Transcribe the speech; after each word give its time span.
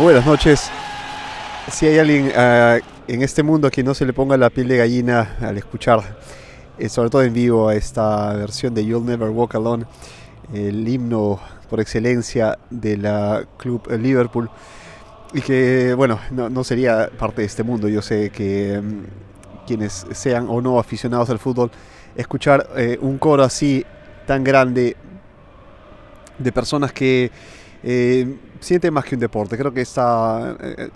buenas 0.00 0.24
noches. 0.24 0.70
Si 1.70 1.86
hay 1.86 1.98
alguien 1.98 2.32
ah, 2.34 2.78
en 3.06 3.22
este 3.22 3.42
mundo 3.42 3.68
a 3.68 3.70
quien 3.70 3.84
no 3.84 3.92
se 3.92 4.06
le 4.06 4.14
ponga 4.14 4.36
la 4.38 4.48
piel 4.48 4.66
de 4.68 4.78
gallina 4.78 5.36
al 5.40 5.58
escuchar, 5.58 6.16
eh, 6.78 6.88
sobre 6.88 7.10
todo 7.10 7.22
en 7.22 7.34
vivo, 7.34 7.70
esta 7.70 8.32
versión 8.32 8.72
de 8.72 8.84
You'll 8.84 9.04
Never 9.04 9.28
Walk 9.28 9.54
Alone, 9.54 9.84
el 10.54 10.88
himno 10.88 11.38
por 11.68 11.80
excelencia 11.80 12.58
de 12.70 12.96
la 12.96 13.44
club 13.58 13.90
Liverpool, 13.90 14.48
y 15.34 15.42
que, 15.42 15.92
bueno, 15.94 16.18
no, 16.30 16.64
sería 16.64 17.10
parte 17.18 17.42
de 17.42 17.46
este 17.46 17.62
mundo. 17.62 17.86
Yo 17.86 18.00
sé 18.00 18.30
que 18.30 18.80
mm, 18.82 19.66
quienes 19.66 20.06
sean 20.12 20.46
o 20.48 20.62
no 20.62 20.78
aficionados 20.78 21.28
al 21.28 21.38
fútbol, 21.38 21.70
escuchar 22.16 22.70
eh, 22.74 22.98
un 23.02 23.18
coro 23.18 23.44
así 23.44 23.84
tan 24.26 24.42
grande 24.44 24.96
de 26.38 26.52
personas 26.52 26.90
que 26.90 27.30
eh, 27.82 28.36
siente 28.60 28.90
más 28.90 29.04
que 29.04 29.14
un 29.14 29.20
deporte. 29.20 29.56
Creo 29.56 29.72
que 29.72 29.80
está 29.80 30.56
eh, 30.60 30.90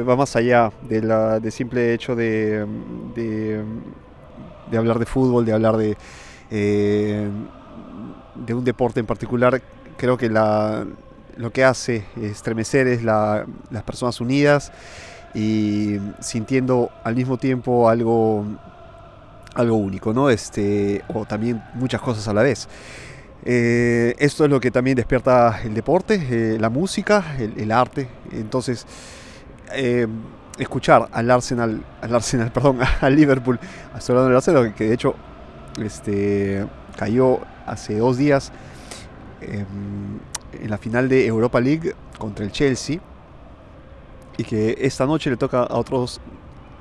va 0.00 0.16
más 0.16 0.34
allá 0.36 0.72
del 0.82 1.52
simple 1.52 1.94
hecho 1.94 2.16
de, 2.16 2.66
de, 3.14 4.76
hablar 4.76 4.98
de 4.98 5.06
fútbol, 5.06 5.44
de 5.44 5.52
hablar 5.52 5.76
de, 5.76 5.96
eh, 6.50 7.28
de 8.34 8.54
un 8.54 8.64
deporte 8.64 9.00
en 9.00 9.06
particular. 9.06 9.62
Creo 9.96 10.16
que 10.16 10.28
la, 10.28 10.84
lo 11.36 11.52
que 11.52 11.64
hace 11.64 12.04
estremecer 12.20 12.88
es 12.88 13.02
las 13.02 13.46
personas 13.86 14.20
unidas 14.20 14.72
y 15.34 15.98
sintiendo 16.20 16.90
al 17.02 17.16
mismo 17.16 17.38
tiempo 17.38 17.88
algo 17.88 18.44
algo 19.54 19.76
único, 19.76 20.12
¿no? 20.12 20.30
Este, 20.30 21.02
o 21.14 21.24
también 21.24 21.62
muchas 21.74 22.00
cosas 22.00 22.26
a 22.28 22.34
la 22.34 22.42
vez. 22.42 22.68
Eh, 23.46 24.14
esto 24.18 24.44
es 24.44 24.50
lo 24.50 24.58
que 24.58 24.70
también 24.70 24.96
despierta 24.96 25.60
el 25.62 25.74
deporte, 25.74 26.14
eh, 26.30 26.58
la 26.58 26.70
música, 26.70 27.36
el, 27.38 27.70
arte. 27.70 28.08
Entonces, 28.32 28.86
eh, 29.72 30.06
escuchar 30.58 31.08
al 31.12 31.30
Arsenal, 31.30 31.84
al 32.00 32.14
Arsenal, 32.14 32.50
perdón, 32.54 32.78
al 33.00 33.14
Liverpool, 33.14 33.58
hasta 33.92 34.12
hablando 34.12 34.28
del 34.28 34.36
Arsenal, 34.36 34.74
que 34.74 34.88
de 34.88 34.94
hecho 34.94 35.14
este, 35.82 36.66
cayó 36.96 37.40
hace 37.66 37.98
dos 37.98 38.16
días 38.16 38.50
en 39.42 40.20
la 40.70 40.78
final 40.78 41.08
de 41.08 41.26
Europa 41.26 41.60
League 41.60 41.94
contra 42.18 42.46
el 42.46 42.52
Chelsea 42.52 42.98
y 44.38 44.44
que 44.44 44.78
esta 44.80 45.04
noche 45.04 45.28
le 45.28 45.36
toca 45.36 45.64
a 45.64 45.76
otros 45.76 46.20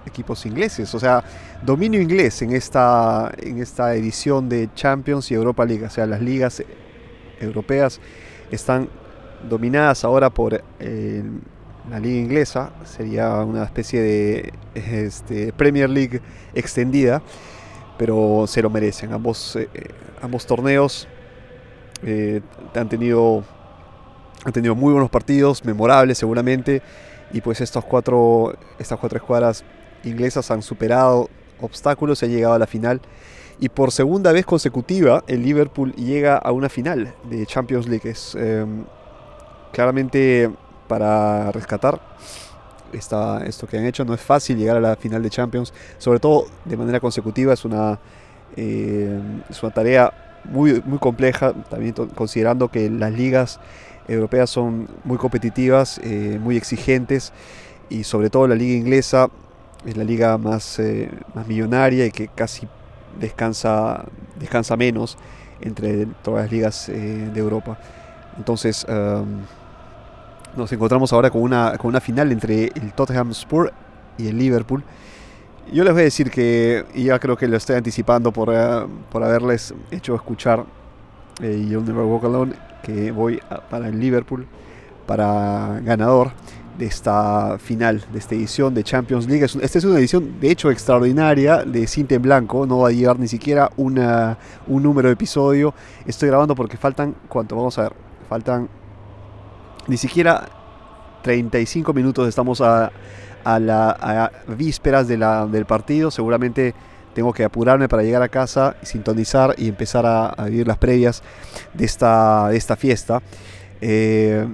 equipos 0.05 0.45
ingleses. 0.45 0.93
O 0.93 0.99
sea, 0.99 1.23
dominio 1.61 2.01
inglés 2.01 2.41
en 2.41 2.53
esta, 2.53 3.31
en 3.37 3.59
esta 3.59 3.95
edición 3.95 4.49
de 4.49 4.69
Champions 4.75 5.31
y 5.31 5.33
Europa 5.33 5.65
League. 5.65 5.85
O 5.85 5.89
sea, 5.89 6.05
las 6.05 6.21
ligas 6.21 6.63
europeas 7.39 7.99
están 8.51 8.89
dominadas 9.49 10.03
ahora 10.03 10.29
por 10.29 10.63
eh, 10.79 11.23
la 11.89 11.99
liga 11.99 12.19
inglesa. 12.19 12.71
Sería 12.85 13.37
una 13.39 13.63
especie 13.63 14.01
de 14.01 14.53
este, 14.73 15.53
Premier 15.53 15.89
League 15.89 16.21
extendida. 16.53 17.21
Pero 17.97 18.45
se 18.47 18.61
lo 18.61 18.69
merecen. 18.69 19.13
Ambos, 19.13 19.55
eh, 19.55 19.69
ambos 20.21 20.45
torneos 20.47 21.07
eh, 22.01 22.41
han 22.75 22.89
tenido 22.89 23.43
han 24.45 24.51
tenido 24.51 24.75
muy 24.75 24.91
buenos 24.91 25.09
partidos, 25.09 25.63
memorables 25.63 26.17
seguramente, 26.17 26.81
y 27.31 27.41
pues 27.41 27.61
estos 27.61 27.85
cuatro, 27.85 28.55
estas 28.77 28.99
cuatro 28.99 29.17
escuadras 29.17 29.63
inglesas 30.03 30.51
han 30.51 30.61
superado 30.61 31.29
obstáculos 31.61 32.21
y 32.21 32.25
ha 32.25 32.29
llegado 32.29 32.53
a 32.53 32.59
la 32.59 32.67
final. 32.67 33.01
Y 33.59 33.69
por 33.69 33.91
segunda 33.91 34.31
vez 34.31 34.45
consecutiva, 34.45 35.23
el 35.27 35.43
Liverpool 35.43 35.93
llega 35.93 36.37
a 36.37 36.51
una 36.51 36.69
final 36.69 37.13
de 37.29 37.45
Champions 37.45 37.87
League. 37.87 38.09
Es 38.09 38.35
em, 38.35 38.83
claramente 39.71 40.49
para 40.87 41.51
rescatar 41.51 42.01
esta, 42.91 43.45
esto 43.45 43.67
que 43.67 43.77
han 43.77 43.85
hecho. 43.85 44.03
No 44.05 44.13
es 44.13 44.21
fácil 44.21 44.57
llegar 44.57 44.77
a 44.77 44.81
la 44.81 44.95
final 44.95 45.23
de 45.23 45.29
Champions, 45.29 45.73
sobre 45.97 46.19
todo 46.19 46.45
de 46.65 46.75
manera 46.77 46.99
consecutiva. 46.99 47.53
Es 47.53 47.63
una, 47.63 47.99
em, 48.55 49.41
una 49.61 49.71
tarea 49.73 50.13
muy, 50.45 50.81
muy 50.85 50.97
compleja, 50.99 51.53
también 51.69 51.93
considerando 51.93 52.69
que 52.69 52.89
las 52.89 53.13
ligas 53.13 53.59
europeas 54.07 54.49
son 54.49 54.89
muy 55.03 55.17
competitivas, 55.17 55.99
eh, 56.03 56.37
muy 56.41 56.57
exigentes 56.57 57.31
y 57.89 58.03
sobre 58.03 58.29
todo 58.29 58.47
la 58.47 58.55
liga 58.55 58.75
inglesa 58.75 59.29
es 59.85 59.97
la 59.97 60.03
liga 60.03 60.37
más, 60.37 60.79
eh, 60.79 61.09
más 61.33 61.47
millonaria 61.47 62.05
y 62.05 62.11
que 62.11 62.27
casi 62.27 62.67
descansa, 63.19 64.05
descansa 64.39 64.75
menos 64.77 65.17
entre 65.61 66.05
todas 66.23 66.43
las 66.43 66.51
ligas 66.51 66.89
eh, 66.89 67.29
de 67.33 67.39
Europa. 67.39 67.77
Entonces 68.37 68.85
nos 70.55 70.71
encontramos 70.71 71.11
ahora 71.13 71.29
con 71.29 71.41
una, 71.41 71.77
con 71.77 71.89
una 71.89 71.99
final 71.99 72.31
entre 72.31 72.65
el 72.65 72.93
Tottenham 72.93 73.33
Spur 73.33 73.73
y 74.17 74.27
el 74.27 74.37
Liverpool. 74.37 74.83
Yo 75.71 75.83
les 75.83 75.93
voy 75.93 76.01
a 76.01 76.05
decir 76.05 76.29
que, 76.29 76.85
y 76.93 77.05
ya 77.05 77.19
creo 77.19 77.37
que 77.37 77.47
lo 77.47 77.57
estoy 77.57 77.77
anticipando 77.77 78.31
por, 78.31 78.53
eh, 78.53 78.85
por 79.11 79.23
haberles 79.23 79.73
hecho 79.91 80.15
escuchar 80.15 80.65
eh, 81.41 81.65
You'll 81.69 81.85
Never 81.85 82.03
Walk 82.03 82.25
Alone, 82.25 82.53
que 82.83 83.11
voy 83.11 83.41
para 83.69 83.87
el 83.87 83.99
Liverpool, 83.99 84.45
para 85.07 85.79
ganador 85.81 86.31
de 86.77 86.85
esta 86.85 87.57
final, 87.59 88.03
de 88.11 88.19
esta 88.19 88.35
edición 88.35 88.73
de 88.73 88.83
Champions 88.83 89.27
League. 89.27 89.45
Esta 89.45 89.77
es 89.77 89.83
una 89.83 89.99
edición 89.99 90.39
de 90.39 90.51
hecho 90.51 90.71
extraordinaria 90.71 91.63
de 91.63 91.87
cinta 91.87 92.15
en 92.15 92.21
blanco, 92.21 92.65
no 92.65 92.79
va 92.79 92.89
a 92.89 92.91
llevar 92.91 93.19
ni 93.19 93.27
siquiera 93.27 93.71
una, 93.77 94.37
un 94.67 94.83
número 94.83 95.09
de 95.09 95.13
episodio. 95.13 95.73
Estoy 96.05 96.29
grabando 96.29 96.55
porque 96.55 96.77
faltan, 96.77 97.15
¿cuánto? 97.27 97.55
Vamos 97.55 97.77
a 97.77 97.83
ver, 97.83 97.93
faltan 98.27 98.69
ni 99.87 99.97
siquiera 99.97 100.49
35 101.21 101.93
minutos, 101.93 102.27
estamos 102.27 102.61
a, 102.61 102.91
a, 103.43 103.59
la, 103.59 104.31
vísperas 104.57 105.07
de 105.07 105.17
la, 105.17 105.45
del 105.45 105.65
partido, 105.65 106.11
seguramente 106.11 106.73
tengo 107.13 107.31
que 107.33 107.43
apurarme 107.43 107.87
para 107.87 108.03
llegar 108.03 108.21
a 108.21 108.29
casa, 108.29 108.75
sintonizar 108.81 109.53
y 109.57 109.69
empezar 109.69 110.05
a, 110.05 110.33
vivir 110.45 110.67
las 110.67 110.77
previas 110.77 111.21
de 111.73 111.85
esta, 111.85 112.49
de 112.49 112.57
esta 112.57 112.75
fiesta. 112.75 113.21
Eh, 113.81 114.47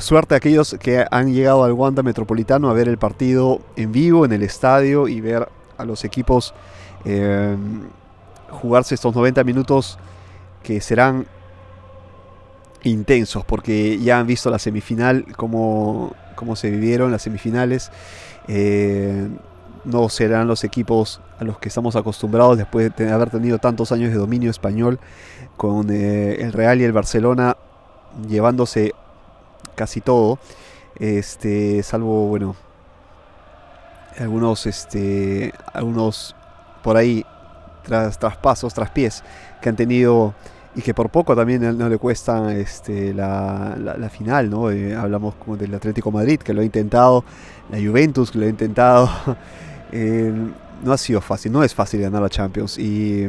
suerte 0.00 0.34
a 0.34 0.38
aquellos 0.38 0.76
que 0.80 1.04
han 1.10 1.32
llegado 1.32 1.64
al 1.64 1.72
Wanda 1.72 2.02
Metropolitano 2.02 2.70
a 2.70 2.72
ver 2.72 2.88
el 2.88 2.98
partido 2.98 3.60
en 3.76 3.92
vivo 3.92 4.24
en 4.24 4.32
el 4.32 4.42
estadio 4.42 5.08
y 5.08 5.20
ver 5.20 5.48
a 5.76 5.84
los 5.84 6.04
equipos 6.04 6.54
em, 7.04 7.82
jugarse 8.50 8.94
estos 8.94 9.14
90 9.14 9.44
minutos 9.44 9.98
que 10.62 10.80
serán 10.80 11.26
intensos 12.82 13.44
porque 13.44 13.98
ya 13.98 14.18
han 14.18 14.26
visto 14.26 14.50
la 14.50 14.58
semifinal, 14.58 15.24
cómo, 15.36 16.14
cómo 16.34 16.56
se 16.56 16.70
vivieron 16.70 17.10
las 17.12 17.22
semifinales. 17.22 17.90
Eh, 18.46 19.28
no 19.84 20.08
serán 20.08 20.48
los 20.48 20.64
equipos 20.64 21.20
a 21.38 21.44
los 21.44 21.58
que 21.58 21.68
estamos 21.68 21.96
acostumbrados 21.96 22.58
después 22.58 22.94
de 22.96 23.10
haber 23.10 23.30
tenido 23.30 23.58
tantos 23.58 23.92
años 23.92 24.10
de 24.10 24.16
dominio 24.16 24.50
español 24.50 24.98
con 25.56 25.90
eh, 25.90 26.36
el 26.40 26.52
Real 26.52 26.80
y 26.80 26.84
el 26.84 26.92
Barcelona 26.92 27.56
llevándose 28.28 28.94
casi 29.78 30.00
todo. 30.00 30.38
Este, 30.98 31.82
salvo, 31.84 32.26
bueno, 32.26 32.56
algunos, 34.18 34.66
este, 34.66 35.52
algunos 35.72 36.34
por 36.82 36.96
ahí 36.96 37.24
tras, 37.84 38.18
traspasos, 38.18 38.74
traspiés 38.74 39.22
que 39.62 39.68
han 39.68 39.76
tenido 39.76 40.34
y 40.74 40.82
que 40.82 40.92
por 40.94 41.08
poco 41.10 41.34
también 41.34 41.78
no 41.78 41.88
le 41.88 41.98
cuesta 41.98 42.52
este, 42.54 43.14
la, 43.14 43.76
la, 43.76 44.08
final, 44.10 44.50
¿no? 44.50 44.70
Eh, 44.70 44.94
hablamos 44.94 45.34
como 45.36 45.56
del 45.56 45.74
Atlético 45.74 46.10
Madrid 46.10 46.38
que 46.40 46.52
lo 46.52 46.60
ha 46.60 46.64
intentado, 46.64 47.24
la 47.70 47.78
Juventus 47.78 48.30
que 48.30 48.38
lo 48.38 48.46
ha 48.46 48.48
intentado. 48.48 49.08
Eh, 49.90 50.30
no 50.84 50.92
ha 50.92 50.98
sido 50.98 51.22
fácil, 51.22 51.50
no 51.50 51.64
es 51.64 51.74
fácil 51.74 52.02
ganar 52.02 52.20
la 52.20 52.28
Champions 52.28 52.78
y, 52.78 53.26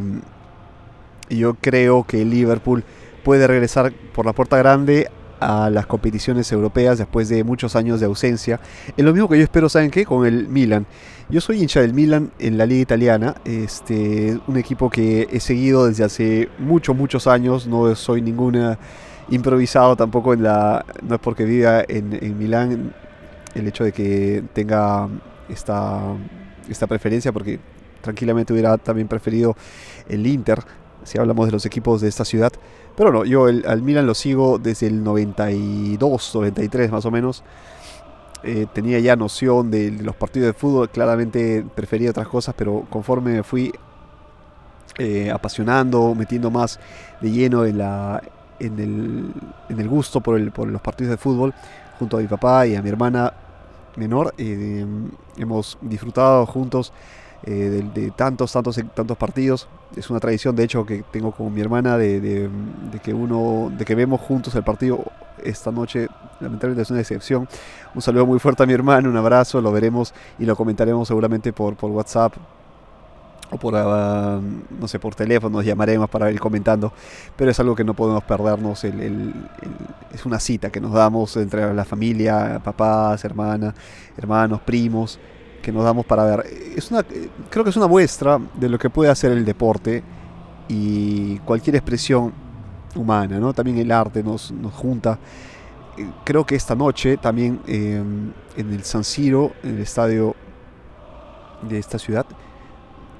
y 1.29 1.37
yo 1.37 1.53
creo 1.53 2.03
que 2.03 2.25
Liverpool 2.25 2.83
puede 3.23 3.47
regresar 3.47 3.93
por 4.13 4.25
la 4.25 4.33
puerta 4.33 4.57
grande 4.57 5.09
a 5.39 5.69
las 5.69 5.85
competiciones 5.85 6.51
europeas 6.51 6.97
después 6.97 7.29
de 7.29 7.43
muchos 7.43 7.75
años 7.75 7.99
de 7.99 8.05
ausencia. 8.05 8.59
Es 8.95 9.03
lo 9.03 9.13
mismo 9.13 9.29
que 9.29 9.37
yo 9.37 9.43
espero, 9.43 9.69
¿saben 9.69 9.91
qué? 9.91 10.05
Con 10.05 10.25
el 10.25 10.47
Milan. 10.47 10.85
Yo 11.29 11.41
soy 11.41 11.61
hincha 11.61 11.81
del 11.81 11.93
Milan 11.93 12.31
en 12.39 12.57
la 12.57 12.65
liga 12.65 12.81
italiana, 12.81 13.35
este, 13.45 14.39
un 14.47 14.57
equipo 14.57 14.89
que 14.89 15.27
he 15.31 15.39
seguido 15.39 15.85
desde 15.85 16.03
hace 16.03 16.49
muchos, 16.57 16.95
muchos 16.95 17.27
años, 17.27 17.67
no 17.67 17.95
soy 17.95 18.21
ninguna 18.21 18.79
improvisado 19.29 19.95
tampoco 19.95 20.33
en 20.33 20.43
la, 20.43 20.83
no 21.03 21.15
es 21.15 21.21
porque 21.21 21.45
viva 21.45 21.83
en, 21.87 22.17
en 22.19 22.37
Milán 22.37 22.93
el 23.53 23.67
hecho 23.67 23.83
de 23.83 23.91
que 23.91 24.43
tenga 24.53 25.07
esta, 25.49 26.01
esta 26.67 26.87
preferencia, 26.87 27.31
porque 27.31 27.59
tranquilamente 28.01 28.53
hubiera 28.53 28.77
también 28.77 29.07
preferido 29.07 29.55
el 30.07 30.25
Inter, 30.25 30.59
si 31.03 31.17
hablamos 31.17 31.45
de 31.45 31.51
los 31.51 31.65
equipos 31.65 32.01
de 32.01 32.07
esta 32.07 32.25
ciudad. 32.25 32.51
Pero 32.99 33.13
no, 33.13 33.23
yo 33.23 33.45
al 33.45 33.81
Milan 33.81 34.05
lo 34.05 34.13
sigo 34.13 34.59
desde 34.59 34.87
el 34.87 35.05
92, 35.05 36.31
93 36.35 36.91
más 36.91 37.05
o 37.05 37.11
menos. 37.11 37.45
Eh, 38.43 38.67
tenía 38.73 38.99
ya 38.99 39.15
noción 39.15 39.71
de, 39.71 39.89
los 39.89 40.17
partidos 40.17 40.47
de 40.47 40.53
fútbol, 40.53 40.89
claramente 40.89 41.65
prefería 41.75 42.09
otras 42.09 42.27
cosas, 42.27 42.53
pero 42.57 42.85
conforme 42.89 43.35
me 43.35 43.43
fui 43.43 43.71
eh, 44.97 45.31
apasionando, 45.31 46.13
metiendo 46.13 46.51
más 46.51 46.77
de 47.21 47.31
lleno 47.31 47.63
en, 47.63 47.77
la, 47.77 48.21
en, 48.59 48.77
el, 48.77 49.33
en 49.69 49.79
el 49.79 49.87
gusto 49.87 50.19
por, 50.19 50.37
el, 50.37 50.51
por 50.51 50.67
los 50.67 50.81
partidos 50.81 51.11
de 51.11 51.17
fútbol, 51.17 51.53
junto 51.99 52.17
a 52.17 52.19
mi 52.19 52.27
papá 52.27 52.67
y 52.67 52.75
a 52.75 52.81
mi 52.81 52.89
hermana 52.89 53.31
menor. 53.95 54.33
Eh, 54.37 54.85
hemos 55.37 55.77
disfrutado 55.79 56.45
juntos 56.45 56.91
eh, 57.43 57.83
de, 57.93 58.11
tantos, 58.11 58.51
tantos, 58.51 58.79
tantos 58.93 59.17
partidos. 59.17 59.67
Es 59.95 60.09
una 60.09 60.19
tradición, 60.19 60.55
de 60.55 60.63
hecho, 60.63 60.85
que 60.85 61.03
tengo 61.11 61.31
con 61.31 61.53
mi 61.53 61.61
hermana 61.61 61.97
de, 61.97 62.49
que 63.01 63.13
uno, 63.13 63.71
de 63.77 63.85
que 63.85 63.95
vemos 63.95 64.21
juntos 64.21 64.53
el 64.55 64.63
partido 64.63 65.03
esta 65.43 65.71
noche. 65.71 66.07
Lamentablemente 66.39 66.81
es 66.81 66.91
una 66.91 66.99
excepción. 66.99 67.47
Un 67.95 68.01
saludo 68.01 68.25
muy 68.25 68.39
fuerte 68.39 68.63
a 68.63 68.65
mi 68.65 68.73
hermano, 68.73 69.09
un 69.09 69.17
abrazo, 69.17 69.61
lo 69.61 69.71
veremos 69.71 70.13
y 70.37 70.45
lo 70.45 70.55
comentaremos 70.55 71.07
seguramente 71.07 71.53
por, 71.53 71.75
por 71.75 71.91
WhatsApp 71.91 72.33
o 73.51 73.57
por, 73.57 73.75
ah, 73.75 74.39
no 74.79 74.87
sé, 74.87 74.99
por 74.99 75.15
teléfono, 75.15 75.57
nos 75.57 75.65
llamaremos 75.65 76.09
para 76.09 76.31
ir 76.31 76.39
comentando, 76.39 76.93
pero 77.35 77.49
es 77.49 77.59
algo 77.59 77.75
que 77.75 77.83
no 77.83 77.93
podemos 77.93 78.23
perdernos, 78.23 78.83
es 78.83 80.25
una 80.25 80.39
cita 80.39 80.69
que 80.69 80.79
nos 80.79 80.93
damos 80.93 81.35
entre 81.37 81.73
la 81.73 81.85
familia, 81.85 82.61
papás, 82.63 83.23
hermanas, 83.25 83.73
hermanos, 84.17 84.61
primos, 84.61 85.19
que 85.61 85.71
nos 85.71 85.83
damos 85.83 86.05
para 86.05 86.23
ver. 86.23 86.45
Es 86.75 86.91
una, 86.91 87.03
creo 87.49 87.63
que 87.63 87.69
es 87.69 87.77
una 87.77 87.87
muestra 87.87 88.39
de 88.55 88.69
lo 88.69 88.77
que 88.77 88.89
puede 88.89 89.09
hacer 89.09 89.31
el 89.31 89.45
deporte 89.45 90.03
y 90.67 91.37
cualquier 91.39 91.75
expresión 91.75 92.33
humana, 92.95 93.39
¿no? 93.39 93.53
También 93.53 93.77
el 93.77 93.91
arte 93.91 94.23
nos, 94.23 94.51
nos 94.51 94.73
junta. 94.73 95.19
Eh, 95.97 96.07
creo 96.23 96.45
que 96.45 96.55
esta 96.55 96.75
noche 96.75 97.17
también 97.17 97.59
eh, 97.67 98.01
en 98.57 98.73
el 98.73 98.83
San 98.83 99.03
Siro, 99.03 99.53
en 99.63 99.75
el 99.75 99.81
estadio 99.81 100.35
de 101.61 101.77
esta 101.77 101.99
ciudad, 101.99 102.25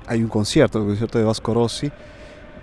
hay 0.08 0.24
un 0.24 0.30
concierto, 0.30 0.80
el 0.80 0.86
concierto 0.86 1.20
de 1.20 1.26
Vasco 1.26 1.54
Rossi. 1.54 1.92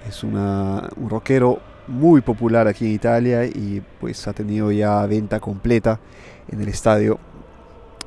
Es 0.08 0.22
una, 0.22 0.88
un 0.96 1.11
rockero 1.11 1.61
muy 1.88 2.20
popular 2.20 2.67
aquí 2.67 2.87
en 2.87 2.93
Italia 2.93 3.44
y 3.44 3.82
pues 4.00 4.26
ha 4.26 4.32
tenido 4.32 4.72
ya 4.72 5.05
venta 5.06 5.40
completa 5.40 6.00
en 6.49 6.61
el 6.61 6.69
estadio. 6.69 7.19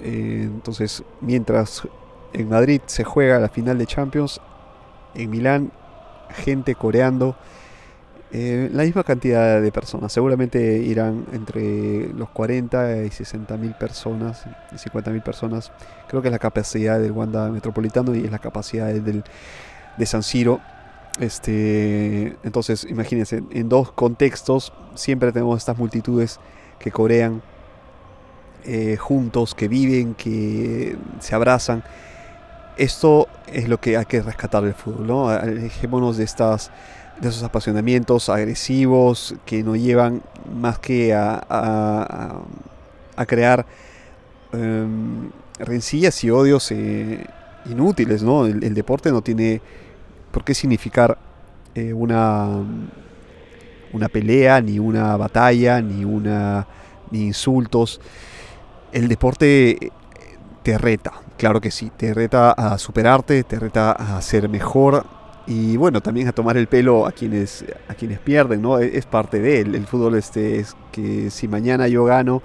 Eh, 0.01 0.44
entonces, 0.44 1.04
mientras 1.22 1.88
en 2.34 2.50
Madrid 2.50 2.81
se 2.86 3.04
juega 3.04 3.40
la 3.40 3.50
final 3.50 3.78
de 3.78 3.86
Champions, 3.86 4.40
en 5.16 5.30
Milán 5.30 5.72
gente 6.30 6.75
coreando 6.75 7.36
eh, 8.31 8.69
la 8.72 8.84
misma 8.84 9.04
cantidad 9.04 9.60
de 9.60 9.72
personas. 9.72 10.13
Seguramente 10.13 10.78
irán 10.78 11.25
entre 11.31 12.13
los 12.13 12.30
40 12.30 13.04
y 13.04 13.10
60 13.10 13.57
mil 13.57 13.74
personas, 13.74 14.46
50 14.75 15.12
mil 15.12 15.22
personas. 15.22 15.72
Creo 16.07 16.22
que 16.22 16.28
es 16.28 16.31
la 16.31 16.40
capacidad 16.40 17.00
del 17.00 17.12
Wanda 17.12 17.50
Metropolitano 17.50 18.13
y 18.13 18.25
es 18.25 18.31
la 18.31 18.40
capacidad 18.40 18.88
del, 18.88 19.24
de 19.98 20.06
San 20.06 20.22
Siro. 20.22 20.60
Este, 21.19 22.38
entonces, 22.44 22.86
imagínense, 22.88 23.44
en 23.50 23.68
dos 23.68 23.92
contextos 23.92 24.74
siempre 24.94 25.31
tenemos 25.31 25.57
estas 25.57 25.78
multitudes 25.78 26.40
que 26.78 26.92
corean 26.92 27.42
eh, 28.66 28.98
juntos, 28.98 29.56
que 29.56 29.68
viven, 29.68 30.16
que 30.16 30.98
se 31.20 31.36
abrazan. 31.36 31.84
Esto 32.78 33.28
es 33.48 33.68
lo 33.68 33.80
que 33.80 33.98
hay 33.98 34.06
que 34.06 34.22
rescatar 34.22 34.64
del 34.64 34.74
fútbol, 34.74 35.08
¿no? 35.08 35.30
Alejémonos 35.30 36.18
de 36.18 36.24
estas 36.24 36.72
de 37.20 37.30
esos 37.30 37.44
apasionamientos 37.44 38.30
agresivos 38.30 39.36
que 39.46 39.64
nos 39.64 39.78
llevan 39.78 40.22
más 40.60 40.80
que 40.80 41.14
a, 41.14 41.44
a, 43.16 43.26
crear 43.26 43.66
em, 44.54 45.30
rencillas 45.60 46.24
y 46.24 46.32
odios 46.32 46.72
eh, 46.72 47.26
inútiles, 47.66 48.24
¿no? 48.24 48.46
El, 48.46 48.74
deporte 48.74 49.12
no 49.12 49.22
tiene 49.22 49.62
por 50.32 50.46
qué 50.46 50.54
significar 50.54 51.18
eh, 51.76 51.92
una, 51.92 52.63
una 53.92 54.08
pelea, 54.08 54.62
ni 54.62 54.80
una 54.80 55.18
batalla, 55.18 55.82
ni, 55.82 56.06
una, 56.06 56.66
ni 57.12 57.25
insultos. 57.25 58.00
El 58.91 59.08
deporte 59.08 59.91
te 60.63 60.77
reta, 60.77 61.13
claro 61.38 61.62
que 61.62 61.72
sí, 61.72 61.91
te 61.96 62.13
reta 62.13 62.51
a 62.51 62.77
superarte, 62.77 63.43
te 63.43 63.60
reta 63.60 63.91
a 63.91 64.22
ser 64.22 64.50
mejor, 64.50 65.05
y 65.50 65.77
bueno, 65.77 66.00
también 66.00 66.27
a 66.27 66.31
tomar 66.31 66.58
el 66.58 66.67
pelo 66.67 67.08
a 67.08 67.12
quienes, 67.12 67.65
a 67.88 67.96
quienes 67.96 68.19
pierden, 68.19 68.62
¿no? 68.62 68.77
Es, 68.77 69.08
parte 69.08 69.39
de 69.39 69.62
él. 69.62 69.74
El 69.74 69.88
fútbol 69.88 70.13
este 70.13 70.60
es 70.60 70.75
que 70.91 71.31
si 71.31 71.48
mañana 71.48 71.88
yo 71.88 72.05
gano 72.05 72.43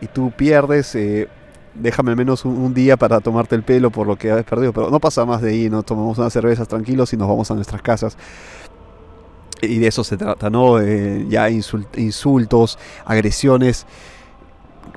y 0.00 0.08
tú 0.08 0.32
pierdes, 0.36 0.92
eh, 0.96 1.28
déjame 1.76 2.10
al 2.10 2.16
menos 2.16 2.44
un, 2.44 2.74
día 2.74 2.96
para 2.96 3.20
tomarte 3.20 3.54
el 3.54 3.62
pelo 3.62 3.90
por 3.90 4.08
lo 4.08 4.16
que 4.16 4.32
has 4.32 4.42
perdido. 4.42 4.72
Pero 4.72 4.90
no 4.90 4.98
pasa 4.98 5.24
más 5.24 5.42
de 5.42 5.50
ahí, 5.50 5.70
¿no? 5.70 5.84
Tomamos 5.84 6.18
unas 6.18 6.32
cervezas 6.32 6.66
tranquilos 6.66 7.12
y 7.12 7.16
nos 7.16 7.28
vamos 7.28 7.48
a 7.52 7.54
nuestras 7.54 7.82
casas. 7.82 8.18
Y 9.62 9.78
de 9.78 9.86
eso 9.86 10.02
se 10.02 10.16
trata, 10.16 10.50
¿no? 10.50 10.80
Eh, 10.80 11.26
ya 11.28 11.48
insultos, 11.50 12.80
agresiones, 13.04 13.86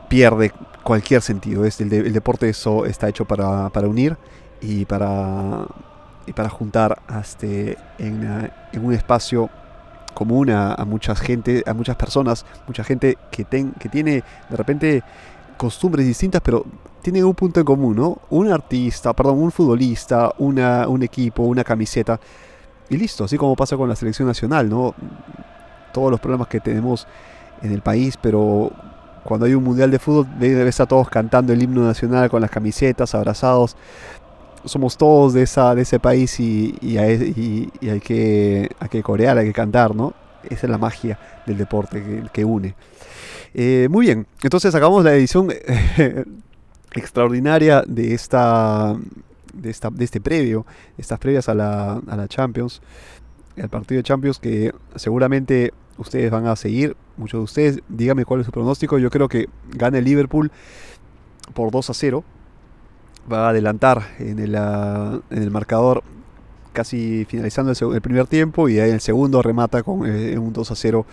pierde 0.10 0.52
cualquier 0.84 1.22
sentido. 1.22 1.66
Es 1.66 1.80
el, 1.82 1.92
el 1.92 2.14
deporte 2.14 2.50
eso 2.50 2.86
está 2.86 3.10
hecho 3.10 3.26
para, 3.26 3.70
para 3.70 3.88
unir 3.88 4.18
y 4.62 4.86
para 4.86 5.68
y 6.26 6.34
para 6.34 6.50
juntar 6.50 7.02
este, 7.20 7.78
en, 7.98 8.50
en, 8.72 8.86
un 8.86 8.94
espacio 8.94 9.50
común 10.14 10.50
a, 10.50 10.74
a, 10.74 10.86
mucha 10.86 11.16
gente, 11.16 11.64
a 11.66 11.74
muchas 11.74 11.96
personas, 11.96 12.46
mucha 12.68 12.84
gente 12.84 13.18
que, 13.32 13.44
ten, 13.44 13.72
que 13.74 13.90
tiene 13.90 14.24
de 14.50 14.56
repente 14.56 15.04
costumbres 15.58 16.06
distintas, 16.06 16.42
pero 16.42 16.66
tienen 17.02 17.26
un 17.26 17.36
punto 17.36 17.60
en 17.60 17.66
común, 17.66 17.96
¿no? 17.96 18.20
Un 18.30 18.52
artista, 18.52 19.14
perdón, 19.14 19.40
un 19.40 19.52
futbolista, 19.52 20.34
una, 20.38 20.88
un 20.88 21.04
equipo, 21.04 21.44
una 21.44 21.64
camiseta. 21.64 22.20
Y 22.90 22.98
listo, 22.98 23.26
así 23.26 23.38
como 23.38 23.56
pasa 23.56 23.76
con 23.76 23.90
la 23.90 23.96
selección 23.96 24.28
nacional, 24.28 24.70
¿no? 24.70 24.96
Todos 25.92 26.12
los 26.12 26.20
problemas 26.20 26.48
que 26.48 26.60
tenemos 26.60 27.08
en 27.62 27.72
el 27.72 27.82
país, 27.82 28.18
pero 28.22 28.72
cuando 29.24 29.46
hay 29.46 29.54
un 29.54 29.64
mundial 29.64 29.92
de 29.92 30.00
fútbol, 30.00 30.28
debe 30.40 30.70
estar 30.70 30.88
todos 30.88 31.10
cantando 31.10 31.54
el 31.54 31.62
himno 31.62 31.84
nacional 31.84 32.30
con 32.30 32.42
las 32.42 32.52
camisetas, 32.52 33.16
abrazados 33.16 33.76
somos 34.66 34.98
todos 34.98 35.34
de, 35.34 35.44
esa, 35.44 35.76
de 35.76 35.82
ese 35.82 36.00
país 36.00 36.40
y, 36.40 36.76
y, 36.82 36.98
hay, 36.98 38.00
que, 38.00 38.70
hay 38.80 38.90
que 38.90 39.04
corear, 39.04 39.38
hay 39.38 39.48
que 39.48 39.54
cantar, 39.54 39.96
¿no? 39.96 40.14
Esa 40.44 40.68
es 40.68 40.70
la 40.70 40.78
magia 40.78 41.20
del 41.46 41.58
deporte 41.58 42.24
que, 42.32 42.46
une. 42.46 42.76
Eh, 43.54 43.88
muy 43.90 44.08
bien, 44.08 44.28
entonces 44.42 44.74
acabamos 44.74 45.04
la 45.04 45.14
edición 45.14 45.50
extraordinaria 46.94 47.84
de 47.88 48.14
esta, 48.14 48.96
de 49.54 49.70
esta 49.70 49.90
de 49.90 50.06
este 50.06 50.20
previo, 50.22 50.66
estas 50.98 51.20
previas 51.20 51.50
a 51.50 51.54
la, 51.54 52.02
a 52.08 52.16
la 52.16 52.28
Champions, 52.28 52.82
el 53.56 53.70
partido 53.70 54.00
de 54.00 54.04
Champions 54.04 54.40
que 54.40 54.74
seguramente 54.96 55.74
ustedes 55.98 56.32
van 56.32 56.48
a 56.48 56.56
seguir, 56.56 56.96
muchos 57.18 57.40
de 57.40 57.44
ustedes, 57.44 57.80
díganme 57.90 58.26
cuál 58.26 58.42
es 58.42 58.46
su 58.46 58.52
pronóstico, 58.52 58.98
yo 58.98 59.10
creo 59.10 59.28
que 59.28 59.50
gana 59.70 59.98
el 59.98 60.06
Liverpool 60.06 60.52
por 61.54 61.72
2 61.72 61.90
a 61.90 61.94
0 61.94 62.24
va 63.32 63.48
a 63.48 63.50
adelantar 63.50 64.04
en 64.20 64.40
el, 64.40 64.56
ah, 64.56 65.20
en 65.30 65.44
el 65.44 65.52
marcador 65.52 66.04
casi 66.74 67.26
finalizando 67.26 67.72
el, 67.94 68.02
primer 68.02 68.28
tiempo 68.28 68.68
y 68.68 68.80
ahí 68.80 68.90
el 68.90 69.00
segundo 69.00 69.42
remata 69.42 69.84
con 69.84 70.06
eh, 70.06 70.38
un 70.38 70.52
2 70.52 70.72
a 70.72 70.76
0 70.76 71.06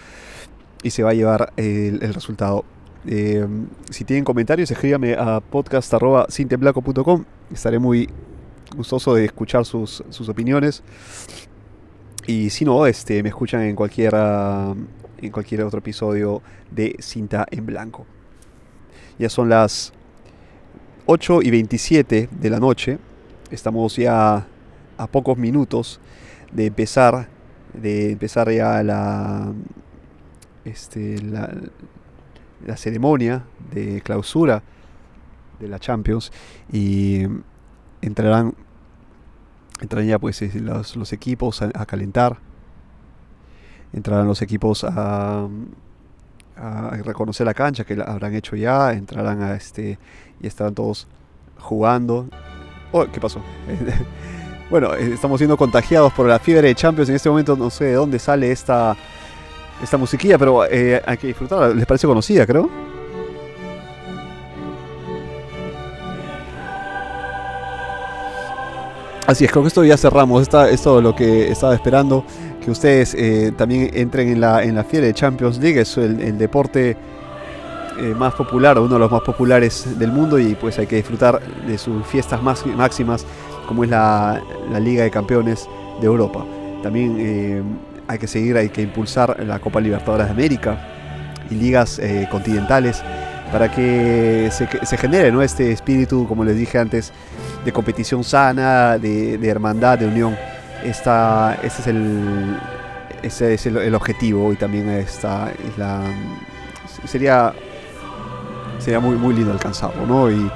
y 0.82 0.90
se 0.90 1.02
va 1.02 1.10
a 1.10 1.14
llevar 1.14 1.52
el, 1.56 2.00
resultado. 2.14 2.64
Eh, 3.06 3.46
si 3.90 4.04
tienen 4.04 4.24
comentarios, 4.24 4.70
escríbame 4.70 5.14
a 5.14 5.40
podcast.cinteblaco.com. 5.40 7.24
Estaré 7.52 7.78
muy 7.78 8.08
gustoso 8.74 9.14
de 9.14 9.26
escuchar 9.26 9.66
sus, 9.66 10.02
sus, 10.08 10.28
opiniones. 10.28 10.82
Y 12.30 12.48
si 12.50 12.64
no, 12.64 12.86
este, 12.86 13.24
me 13.24 13.30
escuchan 13.30 13.62
en 13.62 13.74
cualquier, 13.74 14.14
en 14.14 15.32
cualquier 15.32 15.64
otro 15.64 15.80
episodio 15.80 16.42
de 16.70 16.94
Cinta 17.00 17.44
en 17.50 17.66
Blanco. 17.66 18.06
Ya 19.18 19.28
son 19.28 19.48
las 19.48 19.92
8 21.06 21.42
y 21.42 21.50
27 21.50 22.28
de 22.30 22.50
la 22.50 22.60
noche. 22.60 22.98
Estamos 23.50 23.96
ya 23.96 24.46
a 24.96 25.06
pocos 25.08 25.38
minutos 25.38 25.98
de 26.52 26.66
empezar, 26.66 27.26
de 27.74 28.12
empezar 28.12 28.48
ya 28.52 28.80
la, 28.84 29.52
este, 30.64 31.20
la, 31.22 31.52
la 32.64 32.76
ceremonia 32.76 33.44
de 33.74 34.02
clausura 34.02 34.62
de 35.58 35.66
la 35.66 35.80
Champions 35.80 36.30
y 36.72 37.24
entrarán, 38.00 38.54
entrarán 39.80 40.08
ya 40.08 40.18
pues 40.18 40.54
los, 40.54 40.96
los 40.96 41.12
equipos 41.12 41.62
a, 41.62 41.86
calentar, 41.86 42.38
entrarán 43.92 44.26
los 44.26 44.42
equipos 44.42 44.84
a, 44.84 45.48
a 46.56 46.90
reconocer 47.04 47.46
la 47.46 47.54
cancha 47.54 47.84
que 47.84 47.94
habrán 47.94 48.34
hecho 48.34 48.56
ya, 48.56 48.92
entrarán 48.92 49.42
a 49.42 49.54
este 49.54 49.98
y 50.40 50.46
estarán 50.46 50.74
todos 50.74 51.06
jugando. 51.58 52.28
Oh, 52.92 53.06
¿qué 53.06 53.20
pasó? 53.20 53.40
bueno, 54.70 54.94
eh, 54.94 55.12
estamos 55.14 55.38
siendo 55.38 55.56
contagiados 55.56 56.12
por 56.12 56.26
la 56.26 56.38
fiebre 56.38 56.68
de 56.68 56.74
Champions. 56.74 57.08
En 57.08 57.16
este 57.16 57.28
momento 57.28 57.56
no 57.56 57.70
sé 57.70 57.86
de 57.86 57.94
dónde 57.94 58.18
sale 58.18 58.50
esta, 58.50 58.96
esta 59.82 59.96
musiquilla, 59.96 60.38
pero 60.38 60.64
eh, 60.66 61.00
hay 61.06 61.16
que 61.16 61.28
disfrutarla. 61.28 61.68
¿Les 61.68 61.86
parece 61.86 62.06
conocida, 62.06 62.46
creo? 62.46 62.89
Así 69.30 69.44
es, 69.44 69.52
que 69.52 69.60
esto 69.60 69.84
ya 69.84 69.96
cerramos. 69.96 70.42
Esta, 70.42 70.68
es 70.68 70.82
todo 70.82 71.00
lo 71.00 71.14
que 71.14 71.52
estaba 71.52 71.72
esperando. 71.72 72.24
Que 72.60 72.68
ustedes 72.68 73.14
eh, 73.14 73.52
también 73.56 73.88
entren 73.94 74.28
en 74.28 74.40
la, 74.40 74.64
en 74.64 74.74
la 74.74 74.82
fiebre 74.82 75.06
de 75.06 75.14
Champions 75.14 75.58
League. 75.58 75.80
Es 75.80 75.96
el, 75.98 76.36
deporte 76.36 76.96
eh, 78.00 78.14
más 78.18 78.34
popular 78.34 78.76
uno 78.80 78.94
de 78.94 78.98
los 78.98 79.08
más 79.08 79.22
populares 79.22 79.96
del 80.00 80.10
mundo 80.10 80.36
y 80.36 80.56
pues 80.56 80.80
hay 80.80 80.88
que 80.88 80.96
disfrutar 80.96 81.40
de 81.64 81.78
sus 81.78 82.04
fiestas 82.08 82.42
más, 82.42 82.66
máximas 82.66 83.24
como 83.68 83.84
es 83.84 83.90
la, 83.90 84.42
Liga 84.80 85.04
de 85.04 85.12
Campeones 85.12 85.68
de 86.00 86.06
Europa. 86.06 86.44
También 86.82 87.16
eh, 87.20 87.62
hay 88.08 88.18
que 88.18 88.26
seguir, 88.26 88.56
hay 88.56 88.68
que 88.68 88.82
impulsar 88.82 89.36
la 89.46 89.60
Copa 89.60 89.80
Libertadores 89.80 90.26
de 90.26 90.32
América 90.32 90.76
y 91.52 91.54
ligas 91.54 92.00
eh, 92.00 92.26
continentales 92.32 93.00
para 93.52 93.70
que 93.70 94.50
se, 94.52 94.96
genere 94.96 95.32
¿no? 95.32 95.42
este 95.42 95.72
espíritu, 95.72 96.26
como 96.28 96.44
les 96.44 96.56
dije 96.56 96.78
antes, 96.78 97.12
de 97.64 97.72
competición 97.72 98.24
sana, 98.24 98.98
de, 98.98 99.48
hermandad, 99.48 99.98
de 99.98 100.06
unión. 100.06 100.36
Esta, 100.84 101.58
este 101.62 101.82
es 101.82 101.86
el, 101.88 102.56
ese 103.22 103.54
es 103.54 103.66
el, 103.66 103.94
objetivo 103.94 104.52
y 104.52 104.56
también 104.56 104.88
esta 104.90 105.52
sería 107.04 107.52
sería 108.78 108.98
muy 108.98 109.16
muy 109.16 109.34
lindo 109.34 109.52
alcanzarlo, 109.52 110.06
¿no? 110.06 110.30
Y, 110.30 110.50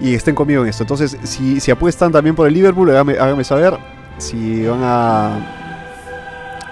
y 0.00 0.14
estén 0.14 0.34
conmigo 0.34 0.62
en 0.62 0.68
esto. 0.68 0.82
Entonces, 0.82 1.16
si, 1.22 1.60
si 1.60 1.70
apuestan 1.70 2.12
también 2.12 2.34
por 2.34 2.46
el 2.46 2.54
Liverpool, 2.54 2.90
háganme, 2.90 3.44
saber. 3.44 3.78
Si 4.18 4.66
van 4.66 4.80
a. 4.82 5.63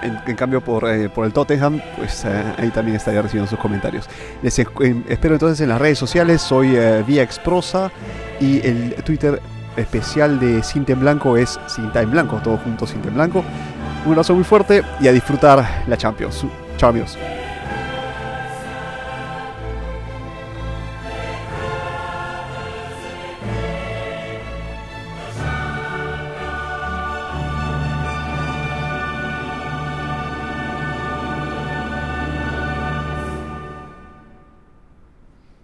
En, 0.03 0.35
cambio, 0.35 0.61
por, 0.61 0.87
eh, 0.89 1.09
por, 1.09 1.25
el 1.25 1.33
Tottenham, 1.33 1.81
pues 1.97 2.25
eh, 2.25 2.43
ahí 2.57 2.69
también 2.69 2.97
estaría 2.97 3.21
recibiendo 3.21 3.49
sus 3.49 3.59
comentarios. 3.59 4.09
Les 4.41 4.57
espero 4.59 5.35
entonces 5.35 5.61
en 5.61 5.69
las 5.69 5.79
redes 5.79 5.97
sociales. 5.97 6.41
Soy 6.41 6.75
eh, 6.75 7.03
Vía 7.07 7.23
Exprosa 7.23 7.91
y 8.39 8.65
el 8.67 8.95
Twitter 9.03 9.41
especial 9.77 10.39
de 10.39 10.61
Cinta 10.61 10.93
en 10.93 10.99
Blanco 10.99 11.37
es 11.37 11.59
Cinta 11.67 12.01
en 12.01 12.11
Blanco, 12.11 12.39
todo 12.43 12.59
Cinta 12.85 13.07
en 13.07 13.15
Blanco. 13.15 13.43
Un 14.05 14.11
abrazo 14.11 14.35
muy 14.35 14.43
fuerte 14.43 14.83
y 14.99 15.07
a 15.07 15.11
disfrutar 15.11 15.83
la 15.87 15.97
Champions. 15.97 16.45
Chao 16.77 16.89
amigos. 16.89 17.17